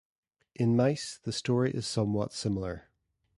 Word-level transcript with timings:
In 0.55 0.75
mice, 0.75 1.19
the 1.21 1.31
story 1.31 1.69
is 1.73 1.85
somewhat 1.85 2.33
similar. 2.33 2.87